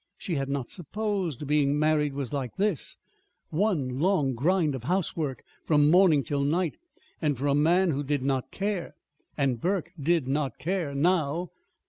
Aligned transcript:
She 0.17 0.33
had 0.33 0.49
not 0.49 0.71
supposed 0.71 1.45
being 1.45 1.77
married 1.77 2.15
was 2.15 2.33
like 2.33 2.55
this: 2.55 2.97
one 3.51 3.99
long 3.99 4.33
grind 4.33 4.73
of 4.73 4.85
housework 4.85 5.43
from 5.63 5.91
morning 5.91 6.23
till 6.23 6.41
night, 6.41 6.75
and 7.21 7.37
for 7.37 7.45
a 7.45 7.53
man 7.53 7.91
who 7.91 8.01
did 8.03 8.23
not 8.23 8.49
care. 8.49 8.95
And 9.37 9.61
Burke 9.61 9.93
did 10.01 10.27
not 10.27 10.57
care 10.57 10.95
now. 10.95 11.51